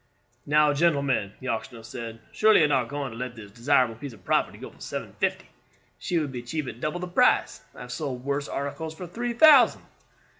"Now, 0.47 0.73
gentlemen," 0.73 1.33
the 1.39 1.49
auctioneer 1.49 1.83
said, 1.83 2.21
"surely 2.31 2.57
you 2.61 2.65
are 2.65 2.69
not 2.69 2.87
going 2.89 3.11
to 3.11 3.17
let 3.19 3.35
this 3.35 3.51
desirable 3.51 3.93
piece 3.93 4.13
of 4.13 4.25
property 4.25 4.57
go 4.57 4.71
for 4.71 4.81
seven 4.81 5.13
fifty? 5.19 5.47
She 5.99 6.17
would 6.17 6.31
be 6.31 6.41
cheap 6.41 6.65
at 6.65 6.79
double 6.81 6.99
the 6.99 7.07
price. 7.07 7.61
I 7.75 7.81
have 7.81 7.91
sold 7.91 8.23
worse 8.25 8.47
articles 8.47 8.95
for 8.95 9.05
three 9.05 9.33
thousand." 9.33 9.83